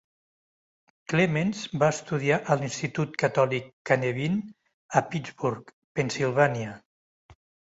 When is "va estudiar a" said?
1.83-2.57